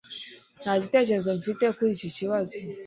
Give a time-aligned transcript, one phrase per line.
[0.61, 2.55] Nta gitekerezo mfite kuri iki kibazo